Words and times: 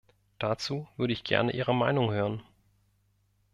Dazu 0.39 0.87
würde 0.97 1.13
ich 1.13 1.23
gerne 1.23 1.51
Ihre 1.51 1.75
Meinung 1.75 2.11
hören. 2.11 2.41